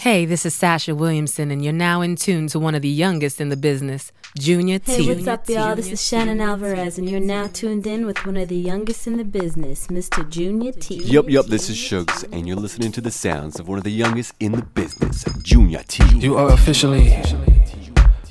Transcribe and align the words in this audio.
Hey, 0.00 0.24
this 0.24 0.46
is 0.46 0.54
Sasha 0.54 0.94
Williamson, 0.94 1.50
and 1.50 1.62
you're 1.62 1.74
now 1.74 2.00
in 2.00 2.16
tune 2.16 2.46
to 2.46 2.58
one 2.58 2.74
of 2.74 2.80
the 2.80 2.88
youngest 2.88 3.38
in 3.38 3.50
the 3.50 3.56
business, 3.56 4.12
Junior 4.38 4.78
T. 4.78 5.04
Hey, 5.04 5.14
what's 5.14 5.26
up, 5.26 5.46
y'all? 5.46 5.76
This 5.76 5.92
is 5.92 6.02
Shannon 6.02 6.40
Alvarez, 6.40 6.96
and 6.96 7.06
you're 7.06 7.20
now 7.20 7.48
tuned 7.48 7.86
in 7.86 8.06
with 8.06 8.24
one 8.24 8.38
of 8.38 8.48
the 8.48 8.56
youngest 8.56 9.06
in 9.06 9.18
the 9.18 9.24
business, 9.24 9.88
Mr. 9.88 10.26
Junior 10.26 10.72
T. 10.72 11.02
Yup, 11.04 11.28
yup, 11.28 11.44
this 11.48 11.68
is 11.68 11.76
Shugs, 11.76 12.24
and 12.32 12.48
you're 12.48 12.56
listening 12.56 12.92
to 12.92 13.02
the 13.02 13.10
sounds 13.10 13.60
of 13.60 13.68
one 13.68 13.76
of 13.76 13.84
the 13.84 13.92
youngest 13.92 14.32
in 14.40 14.52
the 14.52 14.62
business, 14.62 15.22
Junior 15.42 15.82
T. 15.86 16.02
You 16.16 16.38
are 16.38 16.50
officially 16.50 17.22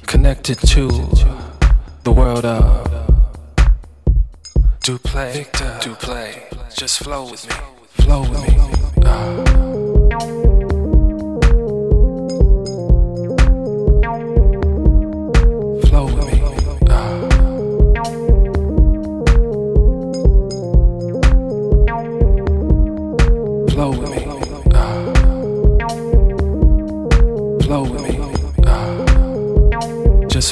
connected 0.07 0.57
to 0.69 0.87
the 2.01 2.11
world 2.11 2.45
of 2.45 3.45
do 4.81 4.97
play, 4.97 5.45
do 5.81 5.93
play. 5.93 6.47
Just 6.75 7.03
flow 7.03 7.29
with 7.29 7.47
me, 7.47 7.55
flow 8.03 8.21
with 8.21 8.41
me. 8.41 9.05
Uh. 9.05 9.48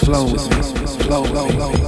Uh. 0.09 0.25
Just 0.25 1.01
flow 1.01 1.21
with 1.23 1.86